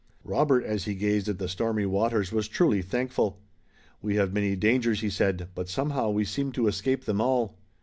Robert 0.23 0.63
as 0.63 0.85
he 0.85 0.95
gazed 0.95 1.29
at 1.29 1.37
the 1.37 1.47
stormy 1.47 1.85
waters 1.85 2.31
was 2.31 2.47
truly 2.47 2.81
thankful. 2.81 3.39
"We 4.01 4.15
have 4.15 4.33
many 4.33 4.55
dangers," 4.55 5.01
he 5.01 5.11
said, 5.11 5.49
"but 5.53 5.69
somehow 5.69 6.09
we 6.09 6.25
seem 6.25 6.51
to 6.53 6.67
escape 6.67 7.05
them 7.05 7.21
all." 7.21 7.59